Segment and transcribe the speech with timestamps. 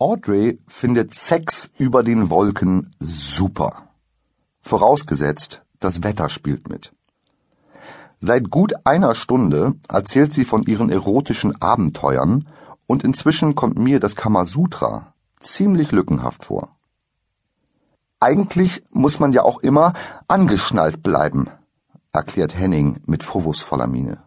[0.00, 3.90] Audrey findet Sex über den Wolken super.
[4.62, 6.94] Vorausgesetzt, das Wetter spielt mit.
[8.18, 12.48] Seit gut einer Stunde erzählt sie von ihren erotischen Abenteuern
[12.86, 16.76] und inzwischen kommt mir das Kamasutra ziemlich lückenhaft vor.
[18.20, 19.92] Eigentlich muss man ja auch immer
[20.28, 21.50] angeschnallt bleiben,
[22.10, 24.22] erklärt Henning mit vorwurfsvoller Miene.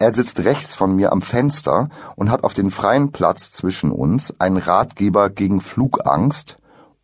[0.00, 4.34] Er sitzt rechts von mir am Fenster und hat auf den freien Platz zwischen uns
[4.40, 6.56] einen Ratgeber gegen Flugangst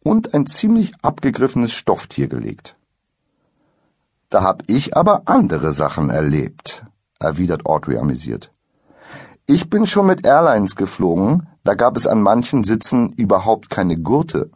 [0.02, 2.78] und ein ziemlich abgegriffenes Stofftier gelegt.
[4.30, 6.86] Da hab ich aber andere Sachen erlebt,
[7.20, 8.50] erwidert Audrey amüsiert.
[9.44, 14.50] Ich bin schon mit Airlines geflogen, da gab es an manchen Sitzen überhaupt keine Gurte.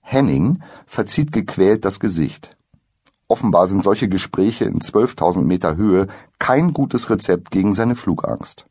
[0.00, 2.57] Henning verzieht gequält das Gesicht.
[3.28, 6.06] Offenbar sind solche Gespräche in 12.000 Meter Höhe
[6.38, 8.64] kein gutes Rezept gegen seine Flugangst.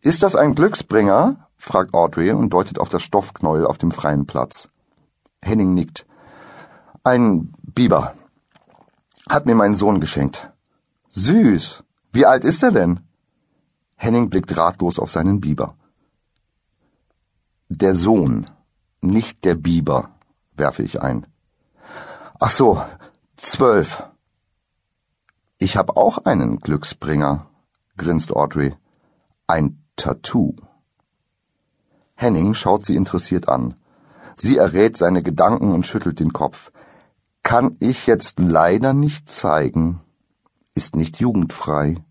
[0.00, 1.48] Ist das ein Glücksbringer?
[1.58, 4.70] fragt Audrey und deutet auf das Stoffknäuel auf dem freien Platz.
[5.42, 6.06] Henning nickt.
[7.04, 8.14] Ein Biber.
[9.28, 10.52] Hat mir mein Sohn geschenkt.
[11.08, 11.82] Süß.
[12.12, 13.00] Wie alt ist er denn?
[13.96, 15.76] Henning blickt ratlos auf seinen Biber.
[17.68, 18.46] Der Sohn,
[19.00, 20.10] nicht der Biber,
[20.54, 21.26] werfe ich ein.
[22.38, 22.82] Ach so,
[23.38, 24.04] zwölf.
[25.56, 27.46] Ich hab auch einen Glücksbringer,
[27.96, 28.74] grinst Audrey.
[29.46, 30.54] Ein Tattoo.
[32.14, 33.74] Henning schaut sie interessiert an.
[34.36, 36.72] Sie errät seine Gedanken und schüttelt den Kopf.
[37.42, 40.02] Kann ich jetzt leider nicht zeigen.
[40.74, 42.04] Ist nicht jugendfrei.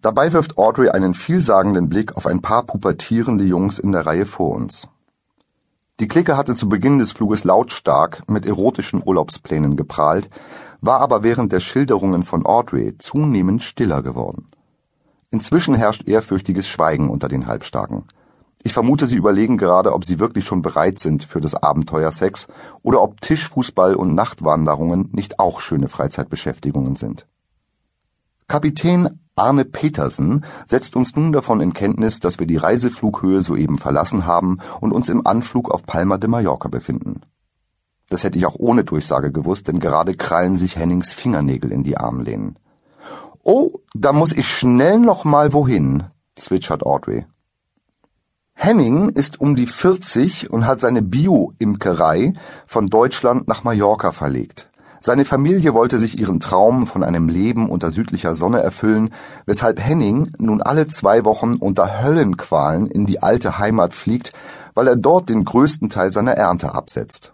[0.00, 4.54] Dabei wirft Audrey einen vielsagenden Blick auf ein paar pubertierende Jungs in der Reihe vor
[4.54, 4.88] uns.
[6.02, 10.28] Die Clique hatte zu Beginn des Fluges lautstark mit erotischen Urlaubsplänen geprahlt,
[10.80, 14.48] war aber während der Schilderungen von Audrey zunehmend stiller geworden.
[15.30, 18.02] Inzwischen herrscht ehrfürchtiges Schweigen unter den Halbstarken.
[18.64, 22.48] Ich vermute, sie überlegen gerade, ob sie wirklich schon bereit sind für das Abenteuer Sex
[22.82, 27.28] oder ob Tischfußball und Nachtwanderungen nicht auch schöne Freizeitbeschäftigungen sind.
[28.48, 34.26] Kapitän Arne Petersen setzt uns nun davon in Kenntnis, dass wir die Reiseflughöhe soeben verlassen
[34.26, 37.22] haben und uns im Anflug auf Palma de Mallorca befinden.
[38.10, 41.96] Das hätte ich auch ohne Durchsage gewusst, denn gerade krallen sich Hennings Fingernägel in die
[41.96, 42.58] Armlehnen.
[43.42, 46.04] Oh, da muss ich schnell noch mal wohin,
[46.36, 47.26] zwitschert Audrey.
[48.52, 52.34] Henning ist um die 40 und hat seine Bio-Imkerei
[52.66, 54.70] von Deutschland nach Mallorca verlegt.
[55.04, 59.10] Seine Familie wollte sich ihren Traum von einem Leben unter südlicher Sonne erfüllen,
[59.46, 64.32] weshalb Henning nun alle zwei Wochen unter Höllenqualen in die alte Heimat fliegt,
[64.74, 67.32] weil er dort den größten Teil seiner Ernte absetzt.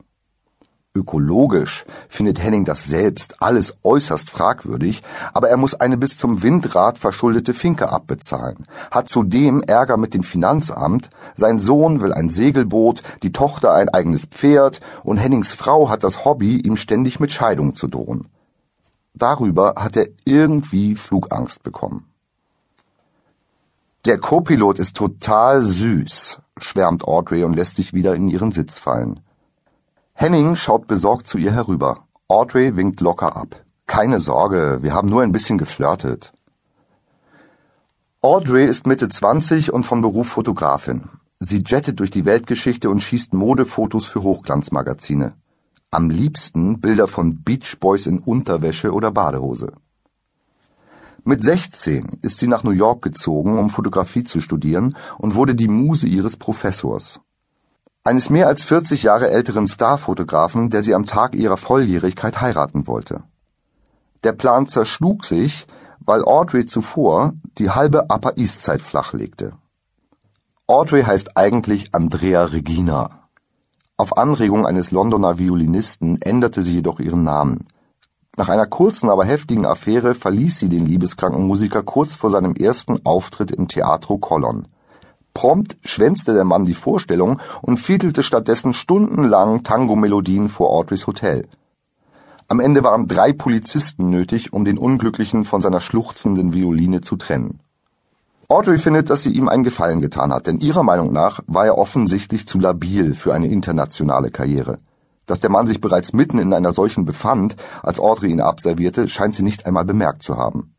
[0.98, 6.98] Ökologisch findet Henning das selbst alles äußerst fragwürdig, aber er muss eine bis zum Windrad
[6.98, 13.32] verschuldete Finke abbezahlen, hat zudem Ärger mit dem Finanzamt, sein Sohn will ein Segelboot, die
[13.32, 17.86] Tochter ein eigenes Pferd und Hennings Frau hat das Hobby, ihm ständig mit Scheidung zu
[17.86, 18.26] drohen.
[19.14, 22.06] Darüber hat er irgendwie Flugangst bekommen.
[24.04, 29.20] Der Co-Pilot ist total süß, schwärmt Audrey und lässt sich wieder in ihren Sitz fallen.
[30.20, 32.08] Henning schaut besorgt zu ihr herüber.
[32.26, 33.64] Audrey winkt locker ab.
[33.86, 36.32] Keine Sorge, wir haben nur ein bisschen geflirtet.
[38.20, 41.08] Audrey ist Mitte 20 und von Beruf Fotografin.
[41.38, 45.34] Sie jettet durch die Weltgeschichte und schießt Modefotos für Hochglanzmagazine.
[45.92, 49.70] Am liebsten Bilder von Beach Boys in Unterwäsche oder Badehose.
[51.22, 55.68] Mit 16 ist sie nach New York gezogen, um Fotografie zu studieren und wurde die
[55.68, 57.20] Muse ihres Professors
[58.04, 63.22] eines mehr als 40 Jahre älteren Starfotografen, der sie am Tag ihrer Volljährigkeit heiraten wollte.
[64.24, 65.66] Der Plan zerschlug sich,
[66.00, 69.52] weil Audrey zuvor die halbe Upper East Side flachlegte.
[70.66, 73.28] Audrey heißt eigentlich Andrea Regina.
[73.96, 77.68] Auf Anregung eines Londoner Violinisten änderte sie jedoch ihren Namen.
[78.36, 83.04] Nach einer kurzen, aber heftigen Affäre verließ sie den liebeskranken Musiker kurz vor seinem ersten
[83.04, 84.68] Auftritt im Teatro Colon.
[85.38, 91.46] Prompt schwänzte der Mann die Vorstellung und fiedelte stattdessen stundenlang Tango-Melodien vor Audreys Hotel.
[92.48, 97.60] Am Ende waren drei Polizisten nötig, um den Unglücklichen von seiner schluchzenden Violine zu trennen.
[98.48, 101.78] Audrey findet, dass sie ihm einen Gefallen getan hat, denn ihrer Meinung nach war er
[101.78, 104.80] offensichtlich zu labil für eine internationale Karriere.
[105.26, 107.54] Dass der Mann sich bereits mitten in einer solchen befand,
[107.84, 110.74] als Audrey ihn abservierte, scheint sie nicht einmal bemerkt zu haben.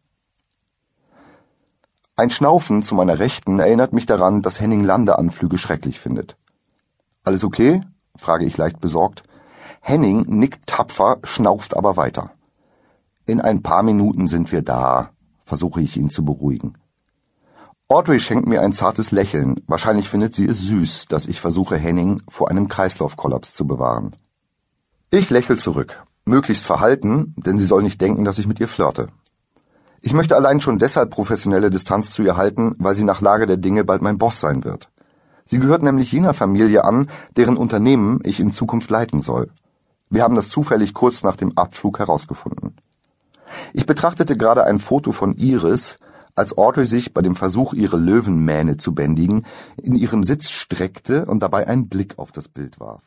[2.20, 6.36] Ein Schnaufen zu meiner Rechten erinnert mich daran, dass Henning Landeanflüge schrecklich findet.
[7.24, 7.82] Alles okay?
[8.18, 9.24] frage ich leicht besorgt.
[9.80, 12.32] Henning nickt tapfer, schnauft aber weiter.
[13.26, 15.12] In ein paar Minuten sind wir da,
[15.46, 16.78] versuche ich ihn zu beruhigen.
[17.88, 19.64] Audrey schenkt mir ein zartes Lächeln.
[19.68, 24.12] Wahrscheinlich findet sie es süß, dass ich versuche, Henning vor einem Kreislaufkollaps zu bewahren.
[25.10, 26.04] Ich lächel zurück.
[26.26, 29.08] Möglichst verhalten, denn sie soll nicht denken, dass ich mit ihr flirte.
[30.02, 33.58] Ich möchte allein schon deshalb professionelle Distanz zu ihr halten, weil sie nach Lage der
[33.58, 34.90] Dinge bald mein Boss sein wird.
[35.46, 39.50] Sie gehört nämlich jener Familie an, deren Unternehmen ich in Zukunft leiten soll.
[40.10, 42.76] Wir haben das zufällig kurz nach dem Abflug herausgefunden.
[43.74, 45.98] Ich betrachtete gerade ein Foto von Iris,
[46.36, 49.46] als Audrey sich bei dem Versuch, ihre Löwenmähne zu bändigen,
[49.82, 53.02] in ihrem Sitz streckte und dabei einen Blick auf das Bild warf.